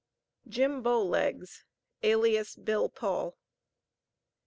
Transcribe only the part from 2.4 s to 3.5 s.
BILL PAUL.